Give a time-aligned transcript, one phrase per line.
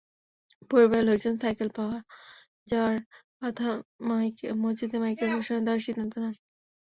[0.71, 1.97] পরিবারের লোকজন সাইকেল পাওয়া
[2.67, 2.97] যাওয়ার
[3.39, 3.67] কথা
[4.61, 6.35] মসজিদের মাইকে ঘোষণা দেওয়ার সিদ্ধান্ত নেন।